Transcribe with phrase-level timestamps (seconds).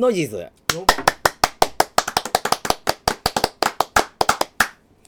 [0.00, 0.36] ノイジーズ。
[0.38, 0.50] よ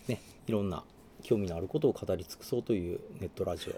[0.07, 0.85] ねいろんな
[1.23, 3.75] 興味のあることを語り尽くそうというネットラジ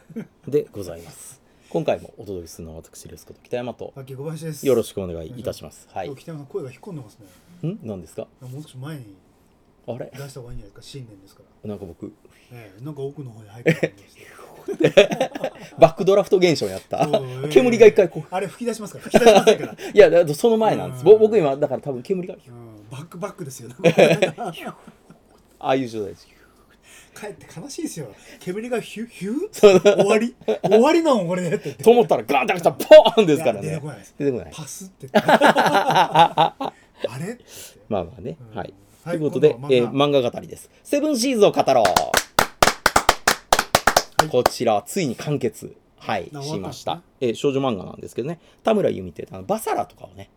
[0.48, 1.40] オでございます。
[1.70, 3.92] 今回もお届けするのは私ですこと北山と。
[3.96, 5.86] よろしくお願いいたします。
[5.92, 6.12] はい。
[6.16, 7.18] 北山さん声が引っ込んでます
[7.62, 7.70] ね。
[7.70, 7.78] ん？
[7.84, 8.26] 何ですか？
[8.40, 9.14] もう少し前に
[9.86, 10.10] あれ？
[10.12, 10.82] 出した方がいいんじゃないですか？
[10.82, 11.68] 新年ですから。
[11.68, 12.12] なんか僕。
[12.50, 14.20] ええなんか奥の方に入ってきまして
[15.78, 17.08] バックドラフト現象やった。
[17.50, 18.24] 煙が一回こう。
[18.30, 21.04] あれ吹き出しますから吹き出しませんから、 いやだその前なんです。
[21.04, 22.34] 僕今だから多分煙が。
[22.34, 22.40] うん、
[22.90, 23.70] バックバックですよ。
[25.58, 26.28] ああいう状態です
[27.18, 28.08] 帰って悲しいですよ。
[28.40, 30.34] 煙がヒュヒュ終わり？
[30.62, 31.84] 終わりなのこれでって言って。
[31.84, 34.14] と思ったらガンって開けたらポーンですからいや出ねてこないです。
[34.18, 34.50] 出てこない。
[34.52, 35.08] パスって。
[35.12, 36.72] あ
[37.20, 37.38] れ？
[37.88, 38.58] まあまあね、うん。
[38.58, 38.74] はい。
[39.04, 40.70] はいということで、えー漫画語りです。
[40.82, 41.86] セブンシーズを語ろう、い
[44.28, 47.02] こちら、ついに完結、はい、あしました。
[47.20, 50.30] えー少女漫画なんですけどね、田村由美ってあのバサラとかをね、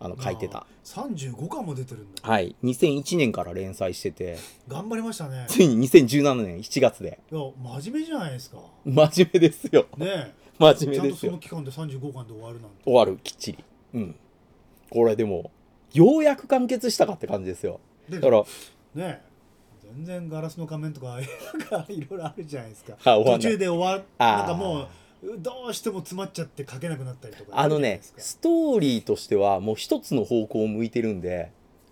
[0.00, 0.66] あの書いてた。
[0.84, 7.40] 35巻も出てるんだはい、2001年から連載してて、頑張りましたねついに2017年7月で、いや
[7.80, 9.86] 真面目じゃないですか真面目ですよ。
[9.96, 11.38] ね真えちゃんとその面目ですよ。
[11.38, 13.64] 期間で35巻で終わるなんて終わる、きっちり。
[13.94, 14.14] うん。
[14.90, 15.50] これでも、
[15.92, 17.80] ようやく完結したかって感じですよ。
[18.08, 18.42] でだから、
[18.94, 19.27] ねえ
[19.94, 22.94] 全然ガラスの仮面とかなんかいろいろあるじゃないですか。
[23.02, 24.88] 途中で終わなんかもう
[25.38, 31.50] どうしても詰まっちゃって書けなくなったりとかあのねストーリーとしてはもう一つの方向を向いてるんで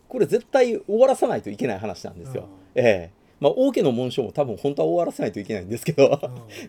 [0.09, 2.45] これ絶対終わらさないといけない話なんですよ。
[2.75, 2.81] うん。
[2.81, 3.11] ええ。
[3.41, 6.07] まあ王家の紋章も多分本当は終わらせないといけないんですけど、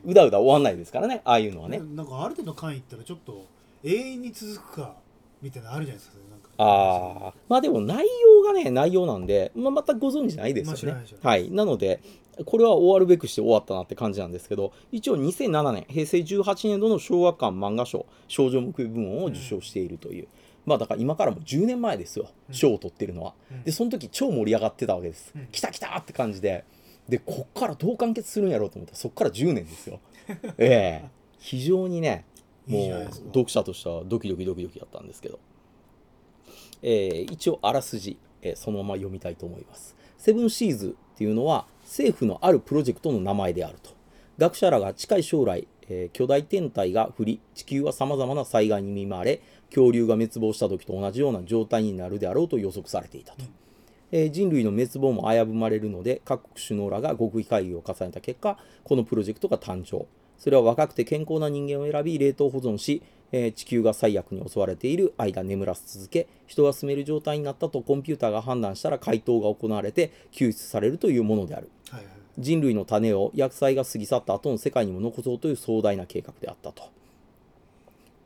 [0.03, 1.77] う うだうだ終わんないですからねああいうのはね。
[1.77, 3.45] んなんかある程度巻いったらちょっと
[3.83, 4.95] 永遠に続くか
[5.41, 6.49] みたいなのあるじゃないですかなんか。
[6.57, 11.05] ああまあでも内容がね内容なんで、まあ、全くご存知ないですよね。
[11.21, 11.33] まあ。
[11.33, 12.01] はい、なので
[12.45, 20.27] これは終わるべくして終わったなって感じなんですけど一応2007年平成18年度の小学館漫画賞少女向け部門を受賞しているという、
[20.65, 22.55] まあだから今からも10年前ですようん。
[22.55, 23.33] 賞を取ってるのは。
[23.51, 23.63] うん。
[23.63, 25.31] でその時超盛り上がってたわけです。
[25.35, 25.47] うん。
[25.47, 26.65] 来た来たって感じで。
[27.07, 29.99] でこっからどう完結するんやろうと思ったらそっから10年ですよ。
[30.57, 31.09] ええ。
[31.39, 32.25] 非常にね
[32.67, 35.39] もう読者としてはドキドキドキドキだったんですけど、
[36.81, 39.95] えー一応あらすじ、えーそのまま読みたいと思います。
[40.17, 43.91] セブンシーズっていうのは政府のあるプロジェクトの名前であると。
[44.37, 53.43] 学者らが近い将来、えー巨大天体が降り地球はさまざまな災害に見舞われ恐竜が滅亡した時と同じような状態になるであろうと予測されていたと。
[53.43, 53.49] うん
[54.11, 60.05] えー人類の滅亡も危ぶまれるので各国首脳らが極秘会議を重ねた結果このプロジェクトが誕生
[60.37, 71.69] それは若くて健康な人間を選び冷凍保存し、えー地球が最悪に襲われている間眠らせ続け人が住める状態になったとコンピューターが判断したら回答が行われて救出されるというものである。
[71.89, 72.13] はいはい。
[72.37, 76.83] 人類の種を薬剤が過ぎ去った後の世界にも残そうという壮大な計画であったと。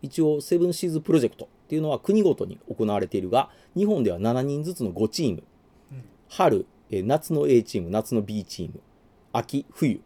[0.02, 5.44] 一応セブンシーズプロジェクトっていうのは国ごとに行われているが日本では7人ずつの5チーム。
[5.92, 6.04] うん。
[6.28, 8.82] 春、えー夏の A チーム夏の B チーム。
[9.34, 10.02] 秋冬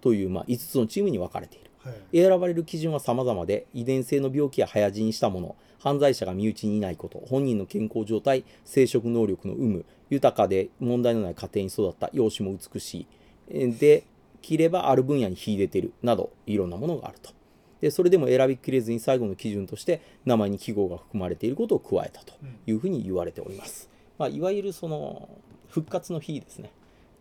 [0.00, 1.70] という、まあ、5つのチームに分かれている。
[1.82, 2.20] はい。
[2.22, 13.06] 選ばれる基準は様々で遺伝性の病気や早死にしたもの犯罪者が身内にいないこと本人の健康状態生殖能力の有無豊かで問題のない家庭に育った容姿も美しい
[13.48, 14.04] えーで
[14.42, 17.30] きればある分野に秀でてるなどいろんなものがあると。
[17.80, 22.34] でそれでも選びきれずに最後の基準として名前に記号が含まれていることを加えたと
[22.66, 25.30] いうふうに言われております、まあ、いわゆるその
[25.68, 26.72] 復活の日ですね、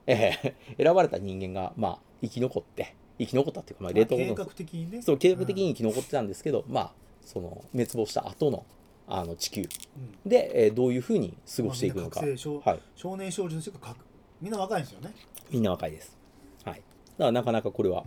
[0.05, 5.01] えー選ばれた人間が、まあ、生き残って生き残ったっていうか、まあ、冷凍保存計画的にね。
[5.01, 6.91] そう計画的に生き残ってたんですけど、まあ
[7.25, 8.65] その滅亡した後の
[9.07, 9.61] あの地球。
[9.61, 10.29] うん。
[10.29, 12.29] で、えーどういうふうに過ごしていくのか、まあ
[12.69, 13.97] はい、少年少女として書く
[14.41, 15.13] みんな若いんですよね。
[15.49, 16.15] みんな若いです、
[16.63, 16.83] はい、だか
[17.17, 18.05] らなかなかこれは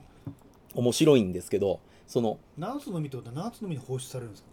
[0.75, 4.49] 面白いんですけどその7つの実ってことは7つの実に放出されるんですか？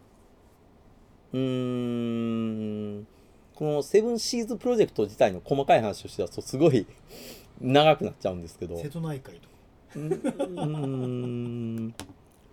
[1.33, 3.07] うーん
[3.53, 6.87] このセブンシーズプロジェクト自体の細かい話をしてはすごい
[7.61, 8.75] 長くなっちゃうんですけど。
[8.75, 9.48] う瀬戸内海と
[9.93, 11.93] かーん。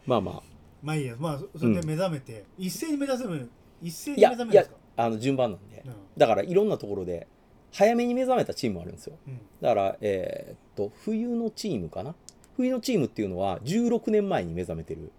[0.06, 0.42] まあまあ。
[0.82, 1.16] まあいいや。
[1.18, 3.50] まあそそれで目覚めて、一斉に目指せる
[3.82, 4.76] 一斉に目覚めるんですか？
[4.96, 5.82] あの順番なんで。
[5.84, 5.92] うん。
[6.16, 7.26] だからいろんなところで
[7.72, 9.16] 早めに目覚めたチームもあるんですよ。
[9.26, 9.40] うん。
[9.60, 12.14] だから、えーっと冬のチームかな？
[12.56, 15.12] 冬のチームっていうのは16年前に目覚めてる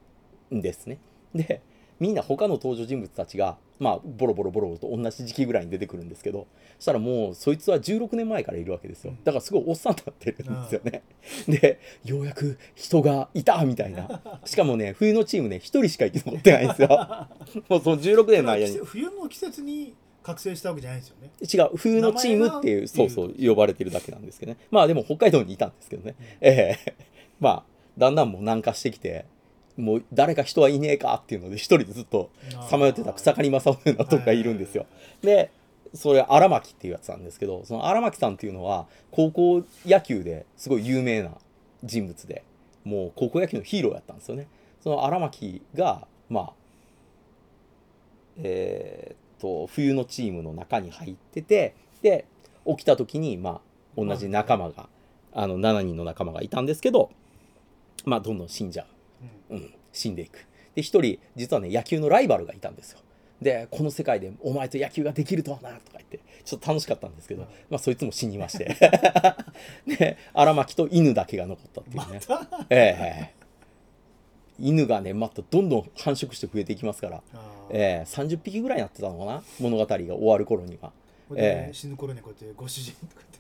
[0.56, 1.00] んですね。
[1.36, 1.62] で
[2.00, 6.48] みんな他の登場人物たちがまあボロボロボロボロと同じ時期ぐらいに出てくるんですけど
[6.78, 9.14] そしたらもうそいつは16年前からいるわけですよ。
[9.24, 11.04] だからすごいおっさんになってるんですよね。
[11.48, 14.22] でようやく人がいたみたいな。
[14.46, 16.88] しかもね冬のチームね1人しか生き残ってないんですよ。
[17.70, 18.78] もうその16年の間に。
[18.84, 19.96] 冬の季節に
[20.28, 21.30] 覚醒したわけじゃないんですよね。
[21.42, 24.58] 違う冬のチームっていうそうそう呼ばれてるだけなんですけどね。
[24.72, 26.96] まあでも北海道にいたんですけどね、ええ。
[27.40, 27.64] まあ
[27.98, 29.26] だんだんもう南下してきて
[29.78, 32.30] もう誰か人はいねえかっていうので一人でずっと
[32.70, 34.86] さまよってた草刈正雄の男がいるんですよ。
[35.22, 35.52] で
[35.94, 41.32] それ荒牧っていうやつなんですけどその荒牧さんっていうのは高校野球ですごい有名な
[41.84, 42.44] 人物で
[42.84, 44.48] もう高校野球のヒーローやったんですよね。
[44.82, 46.54] その荒牧がまあ
[48.38, 52.26] えーっと冬のチームの中に入っててで
[52.66, 53.62] 起きた時にま
[53.98, 54.90] あ同じ仲間が
[55.34, 57.12] あの7人の仲間がいたんですけど
[58.06, 58.88] まあどんどん死んじゃう。
[59.50, 59.58] うん。
[59.58, 60.46] うん、死んでいく。
[60.76, 63.00] で一人実はね野球のライバルがいたんですよ。
[63.42, 67.48] でこの世界でお前と野球ができるとはなとか言ってちょっと楽しかったんですけど、うん。
[67.70, 68.76] まあそいつも死にまして。
[69.88, 72.20] で荒牧と犬だけが残ったっていうね、
[72.70, 73.38] ええ
[74.60, 77.22] 犬がねまたどんどん繁殖して増えていきますから、
[77.70, 79.44] ええ30匹ぐらいになってたのかな？
[79.60, 80.92] 物語が終わる頃には。
[81.36, 81.74] ええ。
[81.74, 82.94] 死ぬ頃にこうやってご主人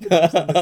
[0.03, 0.09] と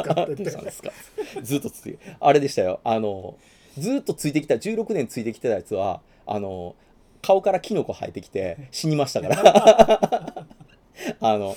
[0.04, 0.44] かって
[1.42, 2.80] ずっとついあれでしたよ。
[2.84, 3.38] あの
[3.78, 6.76] ずっとついてきた16年ついてきてたやつはあの
[7.22, 10.48] 顔からキノコ生えてきて死にましたから。
[11.20, 11.56] あの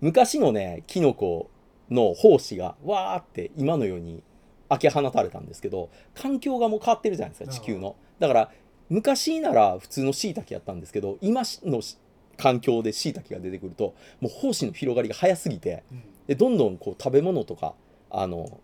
[0.00, 1.50] 昔のねキノコ
[1.90, 4.22] の胞子がわーって今のように
[4.68, 7.96] 開け放たれたんですけど環境がもう変わってるじゃないですか地球の。
[8.18, 8.50] だから
[8.88, 11.80] 昔なら普通の椎茸やったんですけど今の
[12.36, 16.02] 環境で椎茸が出てくるともう胞子の広がりが早すぎてうん。
[16.26, 17.74] でどんどんこう食べ物とか
[18.10, 18.60] あの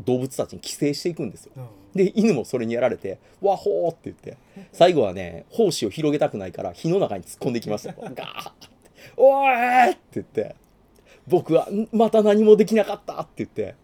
[0.00, 1.52] 動物たちに寄生していくんですよ。
[1.56, 1.66] うん。
[1.94, 4.36] で犬もそれにやられて「ワホー」って言って
[4.72, 7.96] 最後はね胞子を広げたくないから火の中に突っ込んできましたよ。
[8.14, 8.68] ガーって
[9.16, 10.56] 「おーい!」って言って
[11.26, 13.74] 「僕はんまた何もできなかった」って言って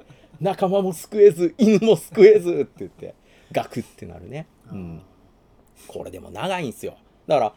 [0.40, 3.14] 仲間も救えず犬も救えずって言って
[3.50, 5.02] ガクってなるね、うん、
[5.86, 6.96] これでも長いんですよ。
[7.26, 7.54] だから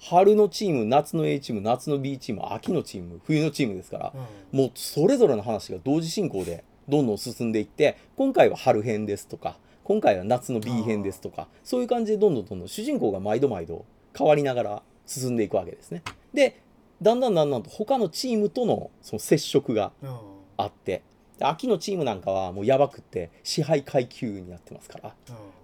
[0.00, 4.58] 春のチーム夏の A チーム夏の B チーム秋のチーム冬のチームですからうん。
[4.58, 13.84] もうそれぞれの話が同時進行でどんどん進んでいって今回は春編ですとか今回は夏の B 編ですとかそういう感じでどんどんどんどん主人公が毎度毎度
[14.16, 16.02] 変わりながら進んでいくわけですね。
[16.32, 16.60] で
[17.02, 20.16] だんだんだんだんと他のチームとのその接触がうん
[20.58, 21.02] あって
[21.38, 25.14] で秋のチームなんかはもうやばくって支配階級になってますから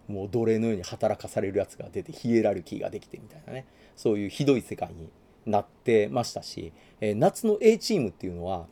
[0.09, 3.67] うんもう奴隷のように働かされるやつが出てヒエラルキーができてみたいなね
[3.97, 5.09] そういうひどい世界に
[5.45, 8.67] なってましたし、えー夏の A チームっていうのは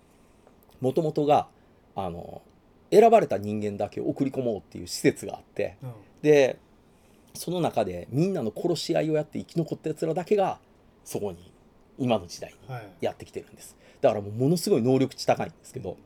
[0.81, 1.47] もともとが
[1.97, 2.43] あの
[2.91, 5.93] 選ばれた人間だけを送り込もうっていう施設があってうん。
[6.23, 6.59] で
[7.35, 10.59] その中でみんなの殺し合いをやって生き残ったやつらだけが
[11.05, 11.53] そこに
[11.99, 12.89] 今の時代にはい。
[13.01, 13.77] やってきてるんです。
[14.01, 15.97] だからもうものすごい能力値高いんですけど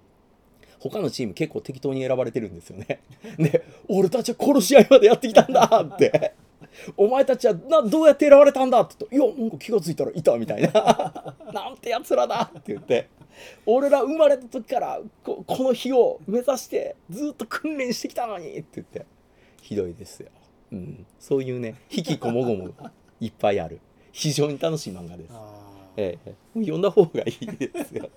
[0.79, 3.01] 他のチーム結構適当に選ばれてるんですよね。
[3.39, 6.35] で俺たちは殺し合いまでやってきたんだって。
[6.97, 13.09] お前たちはなどうやって選ばれたんだって言うと「いやなんか気が付いたらいた」みたいな「なんてやつらだ」って言って
[13.67, 19.07] 俺ら生まれた時からここの日を目指してずっと訓練してきたのにって言って。
[19.63, 20.31] ひどいですよ、
[20.73, 22.91] うん、そういうね引きこもごもが
[23.21, 23.81] いっぱいある。
[24.13, 25.33] 非常に楽しい漫画です。
[25.97, 28.11] ええ、読んだ方がいいですよ。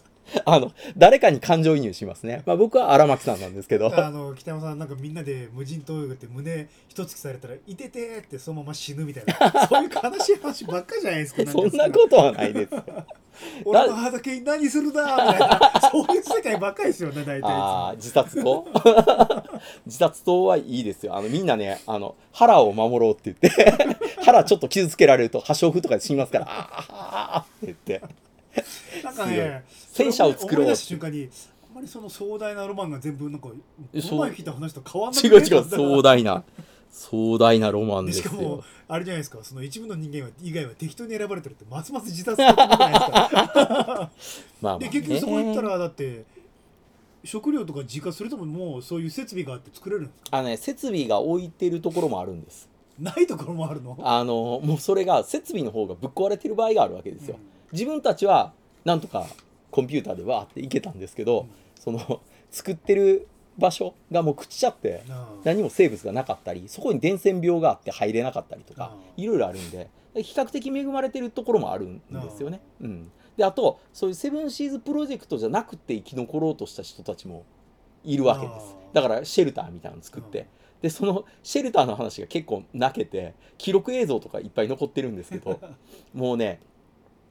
[0.46, 2.42] あの誰かに感情移入しますね。
[2.46, 3.90] まあ僕は荒牧さんなんですけど。
[3.90, 9.34] ーあの北山さんなんかみんなで無人島泳ぐって胸一突きされたら「いてて」ってそのまま死ぬみたいな
[9.68, 12.84] そういう悲しい話ばっかりじゃないですかそんなことはないですよ。
[13.66, 18.68] 俺の畑に何するだみたいな そういう世界ばっかりですよね大体あもあ自殺と
[19.86, 21.16] 自殺とはいいですよ。
[21.16, 28.22] あのみんなねあの腹を守ろうって言って 腹ちょっと傷つけられると破傷風とかで死にますからあーあーって言って。
[29.04, 30.66] なんかね戦車を作ろう。
[30.66, 31.30] 思い出した瞬間に
[31.70, 33.56] あんまりその壮大なロマンが全部なんかこ
[33.94, 36.44] の前聞いた話と変わんな違う違う壮大な
[36.92, 38.64] 壮大なロマンでしかもよ。
[38.90, 39.40] あれじゃないですか。
[39.42, 44.10] その一部の人間は以外は適当に選ばれてるってますます自殺するじゃないですか。
[44.62, 46.26] まあまあ、で結局そこ行ったらだって
[47.24, 50.38] 食料とか自家それとももうそういう設備があって作れるんですか？
[50.38, 52.70] あのね設備が置いてるところもあるんです。
[53.00, 53.98] ないところもあるの？
[54.02, 57.38] あのもうそれが設備の方がぶっ壊れてる場合があるわけですよ。
[57.72, 58.54] 自分たちは
[58.86, 59.28] なんとか
[59.70, 61.48] コンピューターでわーっていけたんですけど、
[61.80, 65.04] その作ってる場所がもう朽ちちゃって
[65.44, 69.24] 何も生物がなかったりそこに伝染病があって入れなかったりとかうん。
[69.24, 72.62] いろいろあるんで比較的恵まれてるところもあるんですよね。
[72.82, 77.46] うん、であとそういうセブンシーズプロジェクトじゃなくて生き残ろうとした人たちも
[78.04, 78.76] いるわけです。
[78.94, 80.46] だからシェルターみたいなの作って、うん。
[80.82, 85.60] でそのシェルターの話が結構泣けて記録映像とかいっぱい残ってるんですけど
[86.14, 86.60] もうね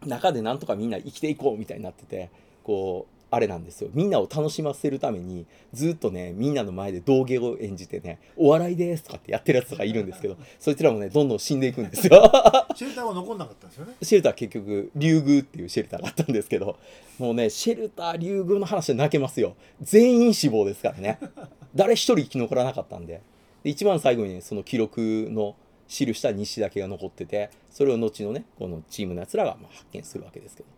[0.07, 2.31] 中でなんとかみんな生きていこうみたいになってて
[2.63, 3.91] こうあれなんですよ。
[3.95, 12.31] みんなを楽しませるためにずっとねみんなの前で道芸を演じてね「お笑いです」とかってやってるやつとかいるんですけど そいつらもねどんどん死んでいくんですよ。
[12.75, 13.95] シェルターは残んなかったんですよね。
[14.03, 16.77] シェルター結局竜宮っていうシェルターがあったんですけど
[17.19, 19.55] もうねシェルター竜宮の話で泣けますよ。
[19.81, 21.19] 全員死亡ですからね。
[21.75, 23.21] 誰一人生き残らなかったんで。
[23.63, 25.55] で一番最後にねその記録の
[25.87, 30.69] 記した日誌だけが残っててそれを後のねこのチームのやつらがまあ発見するわけですけど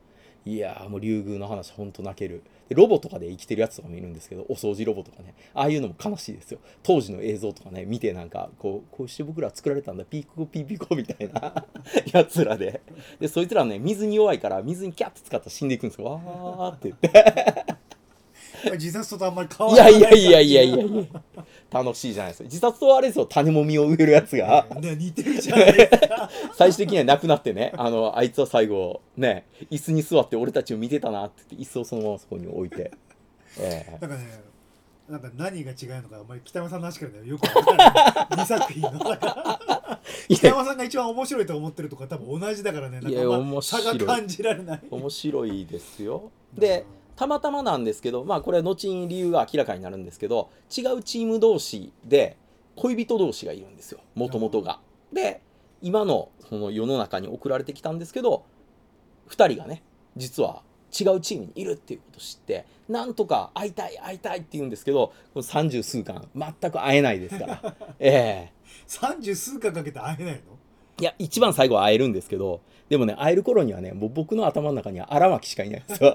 [0.45, 2.43] いやーもう竜宮の話ほんと泣ける。
[2.69, 5.35] でロボとかで生きてるやつとかもいるんですけどお掃除ロボとかね。
[5.55, 6.59] ああいうのも悲しいですよ。
[6.83, 10.05] 当時の映像とかね見てなんかこうこうして僕ら作られたんだ。
[10.05, 11.65] ピーコピーピコみたいな
[12.13, 12.81] やつらで。
[13.21, 16.07] でそいつらね水に弱いから水にキャッて使ったら死んでいくんですよ。
[16.07, 17.72] わーって言って。
[18.73, 19.99] 自殺とあんまり変わらない。
[19.99, 21.05] いやいやいやいやいやいや。
[21.71, 22.45] 楽しいじゃないですか。
[22.45, 23.27] 自殺とあれですよ。
[23.27, 24.67] 種もみを植えるやつが。
[24.81, 26.31] ね似てるじゃないですか。
[26.55, 27.73] 最終的にはなくなってね。
[27.77, 32.93] あのあいつは最後ね椅子に座って俺たちを見てたなって言って椅子をそのままそこに置いて、
[33.59, 33.99] ええ。
[34.01, 34.53] なんかね
[35.09, 38.45] なんか何が違うのかあんまり北山さんの話からねよくわからない。
[38.45, 38.99] 2作品の
[40.29, 43.01] 北山さんが一番面白いと思ってるとか多分同じだからね。
[43.01, 43.99] なんかま差面白い。
[43.99, 44.81] が感じられない。
[44.91, 46.31] 面白いですよ。
[46.55, 46.85] で
[47.17, 52.37] たまたまなんですけどまあこれは後に理由が明らかになるんですけど違うチーム同士で
[52.77, 54.81] 恋人同士がいるんですよもともとが。
[55.13, 55.41] で
[55.83, 58.45] 今のその世の中に送られてきたんですけど
[59.29, 59.83] 2人がね
[60.17, 60.63] 実は
[60.99, 67.75] 違うチームにいるっていうことを知ってなんとか会いたい会いたいって言うんですけどこの三十数巻全く会えないですから。
[67.99, 68.53] ええ。
[68.87, 70.41] 三十数回かけて会えないの？
[71.01, 76.13] いや一番最後は会えるんですけどでもね会える頃にはねもう僕の頭の中には荒牧しかいないんですよ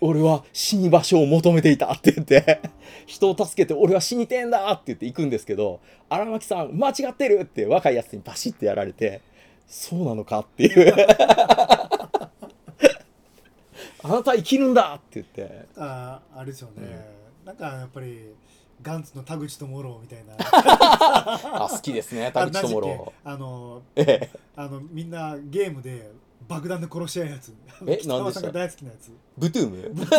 [0.00, 2.60] 俺は死に場所を求めていたって言って
[3.06, 9.22] 人を助けて俺は死にてえんだって言って行くんですけど荒牧さん間違ってるって若いやつにバシッてやられて
[9.66, 10.94] そうなのかっていう。
[14.02, 15.66] あなたは生きるんだって言って。
[15.76, 17.04] あーあれですよね、
[17.46, 18.34] なんかやっぱり
[18.82, 20.34] ガンツの田口智郎みたいな。
[20.38, 23.12] あ好きですね田口智郎。
[23.24, 24.30] けあのええ。
[24.56, 26.10] あのみんなゲームで
[26.48, 27.52] 爆弾で殺し合うやつ。
[27.86, 29.10] え北山さんが大好きなやつ。
[29.36, 30.06] ブトゥーム？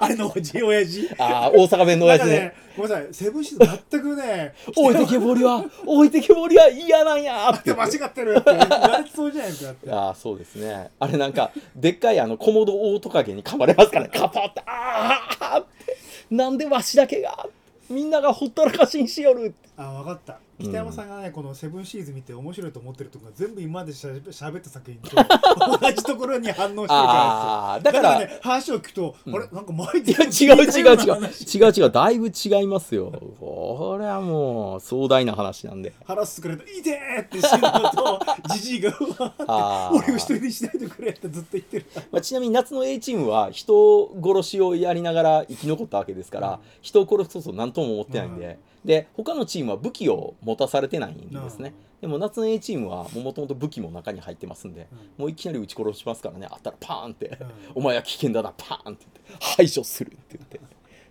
[0.00, 1.08] あれのおじ親父。
[1.18, 3.08] ああ大阪弁のなんかやつねねごめんなさい。
[3.12, 9.90] セブンシーズ全くね 置いてけぼりは置いてけぼりは嫌なんやっって間違ってるって言われてそうじゃないですかって。
[9.92, 10.90] ああそうですね。
[10.98, 14.10] あれなんかでっかいあのコモドオオトカゲに噛まれますからね。
[14.14, 15.96] カポってああって。
[16.30, 17.46] なんでわしだけが
[17.90, 20.32] みんながほったらかしにしよるあ分かった。
[20.32, 25.10] うん北山さんがね、このセブンシーズ見て面白いと思ってるとこが全部今までしゃべしゃべった作品と
[25.80, 29.34] 同じところに反応してるからだからね話を聞くと、うん。
[29.34, 31.66] あれなんか前いや違う違う違う。
[31.66, 31.90] 違う違う。
[31.90, 33.12] だいぶ違いますよ。
[33.40, 35.92] これはもう壮大な話なんで。
[36.04, 38.20] 腹すくれた「いてー!」って死ぬのと
[38.54, 39.98] じじいがうわあー。
[40.04, 41.86] 俺を一人にしないでくれってずっと言ってる。
[42.10, 46.58] まあ、ちなみに夏の A チームは人殺しをやりながら生き残ったわけですから、うん。
[46.82, 56.48] 人を殺すこと何とも思ってないんで、で他のチームは武器を持たされてないんですね、でも夏の A チームはもともと武器も中に入ってますんで、もういきなり撃ち殺しますからね。
[56.50, 57.38] あったらパーンって、
[57.74, 59.44] お前は危険だなパーンって言って。
[59.56, 60.60] 排除するって言って。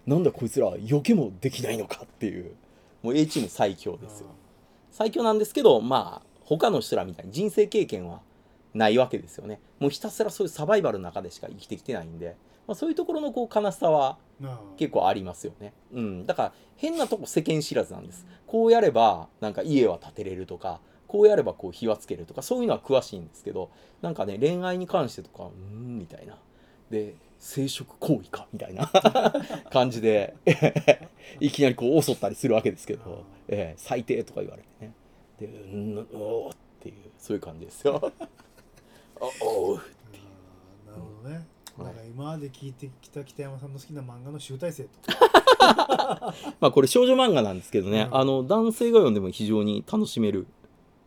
[0.05, 2.51] なんだこいつら避けもできないのかっていう。
[3.01, 4.27] もう A チーム最強ですよ。
[4.91, 8.19] 最強なんですけどまあ他の人らみたいに人生経験は
[8.73, 9.59] ないわけですよね。
[9.79, 12.35] もうひたすらそういうサバイバルの中でしか生きてきてないんで、
[12.67, 14.17] まあ、そういうところのこう悲しさは
[14.77, 18.25] 結構ありますよね、うん、だから変なとこ世間知らずなんです。
[18.47, 23.69] こうやればなんか家は建てれるとかこうやればこう火はつけるとかそういうのは詳しいんですけど
[24.01, 26.37] なんかね恋愛に関してとかうーんみたいな。
[26.89, 28.91] で生殖行為かみたいな
[29.71, 30.35] 感じで
[31.39, 34.93] いきなりこう襲ったりするわけですけど、ええ最低とか言われてね。
[35.39, 38.11] でうんおーっていうそういう感じですよ
[39.21, 39.81] おおな
[40.95, 41.45] るほどね、
[41.77, 44.89] なんか今まで聞いてきた北山さんの好きな漫画の集大成と
[46.59, 48.17] まあこれ少女漫画なんですけどね、うん。
[48.17, 50.47] あの男性が読んでも非常に楽しめる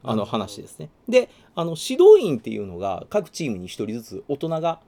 [0.04, 0.90] あの話ですね。
[1.08, 4.80] であの指導員っていうのが各チームに1人ずつ大人が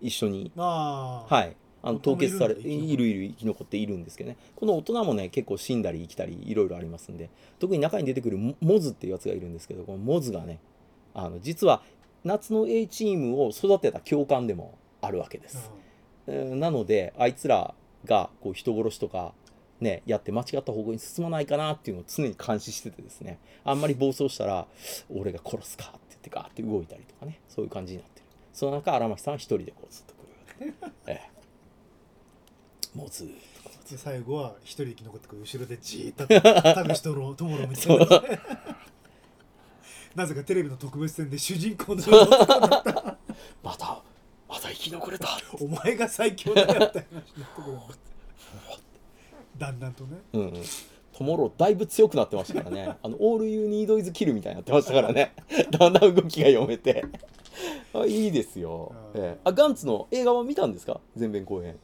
[0.00, 4.38] 一緒に、はい、あの凍結されいるいるいる生き残っているんですけどね。
[4.56, 7.28] この大人もね結構死んだり生きたりいろいろありますんで。
[7.58, 10.58] 特に中に出てくるモモズっていうやつがいるんですけどこのモズがね
[11.14, 11.82] あの実は
[12.24, 15.70] 夏の A チームを育てた教官でもあるわけです。
[16.26, 17.74] えーなのであいつら
[18.04, 19.32] がこう人殺しとか
[19.80, 23.38] ねやって間違った方向に進まないかなっていうのを常に監視しててですね。
[23.64, 24.66] あんまり暴走したら
[25.10, 27.40] 俺が殺すかって言ってガーって動いたりとかね。
[27.48, 28.26] そういう感じになってる。
[28.52, 31.20] その中荒牧さんは一人でこうずっと来るわけ、え
[32.94, 33.30] え、もうずーっ
[33.90, 37.92] と最後は一人生き残ってくる後ろでじーっと田口とろともろみた。
[37.92, 37.98] い
[40.14, 42.02] ななぜかテレビの特別戦で主人公の
[43.62, 44.02] また
[44.48, 45.28] また生き残れた。
[45.60, 47.72] お前が最強だよって話になってくる。
[47.72, 47.78] ん
[49.58, 50.18] だだんだんとね。
[50.34, 50.52] うんうん。
[51.16, 52.96] トモローだいぶ強くなってましたからね。
[53.02, 55.34] あのオールユニードイズキルみたいになってましたからね。
[55.70, 57.04] だんだん動きが読めて。
[57.94, 59.20] あいいですよ、うん。
[59.22, 59.40] ええ。
[59.44, 61.00] あガンツの映画は見たんですか？
[61.16, 61.78] 全編後編。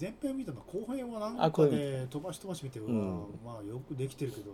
[0.00, 3.24] 前編見たの後編はなんかね飛ばし飛ばし見てうん。
[3.44, 4.50] まあよくできてるけど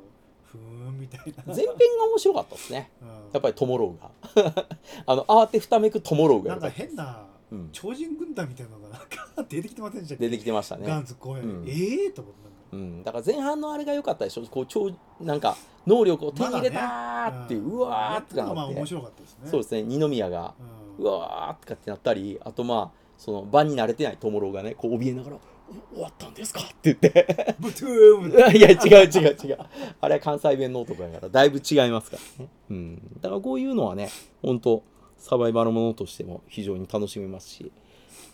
[0.52, 1.44] ふーんみたいな。
[1.54, 1.66] 前編
[1.98, 2.90] が面白かったですね。
[3.00, 3.08] うん。
[3.32, 4.66] やっぱりトモローが。
[5.06, 7.68] あの慌てふためくトモローがなんか変なうん。
[7.72, 10.24] 超人軍団みたいなのがなんか出てきてませんでしたっけ？
[10.28, 10.86] 出てきてましたね。
[10.86, 11.64] ガンツ公演、うん。
[11.68, 14.42] ええー、と思ってなんかうん、だから前半のあれが良かったでしょ？
[14.46, 14.90] こう超
[15.20, 18.60] なんか能力を手に入れたーっていう、んうわーってなって。
[18.60, 19.48] あ面白かったですね。
[19.50, 19.82] そうですね。
[19.82, 20.54] 二宮が
[20.98, 21.04] うん。
[21.04, 25.59] うわーとかってなったりあとまあその場に慣れてないトモローがねこう怯えながら「お
[25.92, 27.56] 終わったんですか?」って言って。
[28.56, 29.58] いや違う違う違う。
[30.00, 32.44] あれは関西弁の男やからだいぶ違いますから。
[32.44, 34.08] ね、うん、だからこういうのはね
[34.42, 34.82] 本当
[35.18, 37.72] サバイバルものとしても非常に楽しめますし。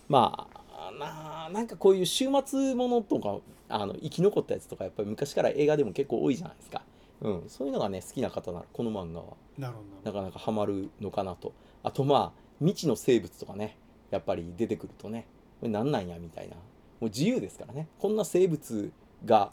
[0.08, 3.38] まあななんかこういう週末ものとか
[3.68, 6.82] あの生き残ったやつとかやっぱり昔から映画でも結構多いじゃないですか、
[7.22, 9.26] うん、そういうのがね好きな方ならこの漫画は。
[9.58, 10.12] なるほど。
[10.12, 11.52] なかなかハマるのかなと。
[11.82, 13.76] あとまあ未知の生物とかね
[14.10, 15.26] やっぱり出てくるとね
[15.60, 16.56] これなんなんやみたいな
[17.00, 17.88] もう自由ですからね。
[17.98, 18.90] こんな生物
[19.24, 19.50] が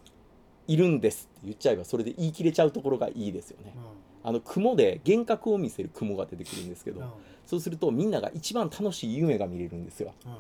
[0.68, 3.74] いるんですって言っちゃえばそれで言い切れちゃうところがいいですよね。
[4.24, 7.12] あの雲で幻覚を見せる雲が出てくるんですけどうんうん。
[7.46, 10.14] そうするとみんなが一番楽しい夢が見れるんですよ。
[10.26, 10.34] うん。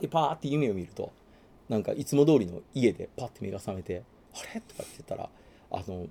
[0.00, 1.12] でパーって夢を見ると
[1.68, 4.02] なんかいつも通りの家でパッて目が覚めて
[4.34, 5.28] 「あれ?」とかって言ったら
[5.70, 6.06] あの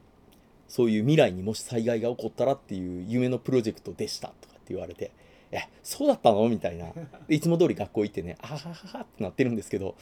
[0.68, 5.12] そういう未来にもし災害が起こったらっていう夢のプロジェクトでしたとかって言われて
[5.54, 6.92] 「えそうだったの?」みたいな。
[7.28, 9.96] でいつも通り学校行ってね「あははは」ってなってるんですけど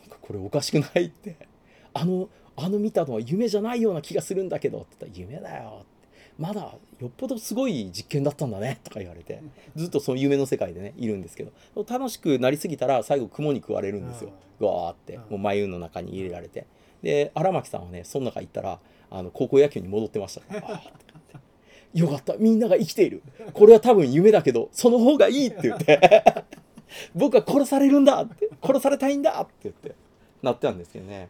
[0.00, 1.06] なんかこれおかしくない？
[1.06, 1.36] って。
[1.92, 5.90] あのあの見たのは夢じゃないような気がするんだけどって言ったら「夢だよ」って。
[6.38, 6.60] まだ
[7.00, 8.80] よっぽどすごい実験だったんだね。
[8.84, 9.42] とか言われて。
[9.76, 11.52] ずっとその夢の世界でねいるんですけど。
[11.84, 14.30] 楽しくなりすぎたら最後雲に食われるんですよ。
[14.60, 15.14] うわーって。
[15.16, 15.20] うん。
[15.22, 16.66] もう眉の中に入れられて。
[17.02, 18.78] で荒牧さんはねその中行ったら
[19.10, 21.09] あの高校野球に戻ってました、あーってなって
[21.94, 22.36] よかった。
[22.36, 23.22] みんなが生きている。
[23.52, 26.34] これは多分夢だけどその方がいいって言って。
[27.14, 28.48] 僕は殺されるんだって。
[28.62, 29.94] 殺されたいんだって言って。
[30.42, 31.28] なってたんですけどね。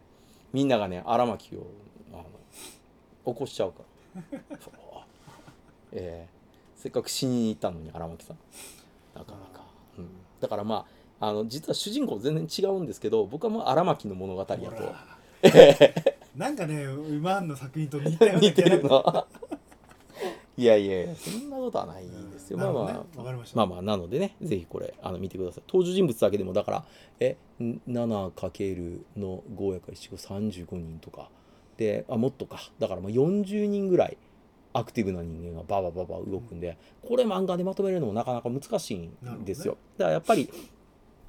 [0.52, 1.66] みんながね荒牧を
[2.12, 3.82] あの起こしちゃうか。
[4.14, 5.06] ら
[5.92, 6.40] えー
[6.80, 8.38] せっかく死にに行ったのに荒牧さん。
[9.14, 9.64] なかなか、
[9.98, 10.08] うん、
[10.40, 10.86] だからま
[11.20, 14.94] ああの実は主人公全然違うんですけど僕はもう荒牧の物語やと。
[16.36, 19.26] なんかね今の作品と似たような 似てるの
[20.60, 25.64] いやいやそんなことはないですよ、うんまあまあ、ねままあまあなのでねぜひこれあの見てください。
[25.66, 26.84] 登場人物だけでもだから
[27.18, 31.30] え 7× の5やから1 35人とか。
[31.78, 32.60] であもっとか。
[32.78, 34.18] だからまあ40人ぐらい
[34.74, 40.50] アクティブな人間がババババ動くんで、これ漫画でまとめるのもなかなか難しいんですよ、だからやっぱり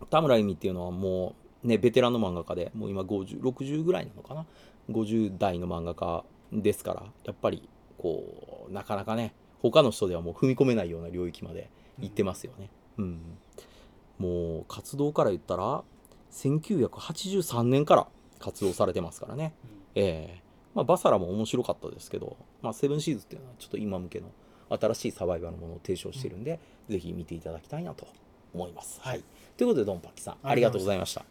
[0.10, 4.46] 田村由美っていうのはもうねベテランの漫画家でもう今5060ぐらいなのかな。
[4.90, 7.68] 50代の漫画家ですからやっぱり
[8.02, 12.70] こうなかなかね他の人ではもう踏み込めないような領域まで行ってますよね。
[12.98, 13.20] うん、
[14.18, 15.84] もう活動から言ったら
[16.32, 18.08] 1983年から
[18.40, 19.54] 活動されてますからね。
[19.94, 20.42] ええ
[20.74, 24.32] まあ、バサラも面白かったですけど、まあ、セブンシーズっていうのはちょっと今向けの
[24.70, 26.60] 新しいサバイバルのものを提唱しているんで、
[26.90, 28.08] ぜひ見ていただきたいなと
[28.54, 29.00] 思います。
[29.02, 29.24] はい、
[29.58, 31.26] ということでドンパッキさんありがとうございました。